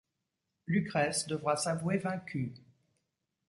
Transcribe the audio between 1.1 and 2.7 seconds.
devra s'avouer vaincue.